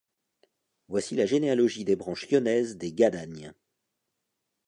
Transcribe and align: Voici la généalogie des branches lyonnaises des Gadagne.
Voici 0.87 1.15
la 1.15 1.27
généalogie 1.27 1.85
des 1.85 1.95
branches 1.95 2.27
lyonnaises 2.29 2.75
des 2.77 2.91
Gadagne. 2.91 3.53